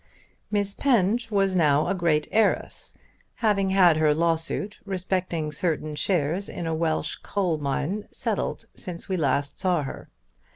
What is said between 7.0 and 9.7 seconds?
coal mine settled since we last